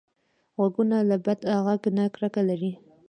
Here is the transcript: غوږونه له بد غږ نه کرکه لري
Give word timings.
غوږونه 0.55 0.97
له 1.09 1.17
بد 1.25 1.39
غږ 1.65 1.81
نه 1.97 2.03
کرکه 2.15 2.41
لري 2.49 2.71